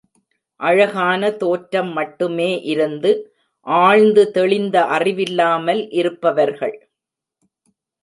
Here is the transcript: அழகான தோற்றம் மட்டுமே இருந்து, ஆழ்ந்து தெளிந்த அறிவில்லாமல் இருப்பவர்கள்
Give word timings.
அழகான 0.59 1.29
தோற்றம் 1.33 1.91
மட்டுமே 1.91 2.49
இருந்து, 2.65 3.11
ஆழ்ந்து 3.67 4.31
தெளிந்த 4.31 4.83
அறிவில்லாமல் 4.89 5.83
இருப்பவர்கள் 5.93 6.77